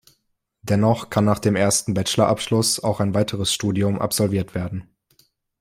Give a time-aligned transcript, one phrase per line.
[0.63, 4.89] Dennoch kann nach dem ersten Bachelorabschluss auch ein weiteres Studium absolviert werden.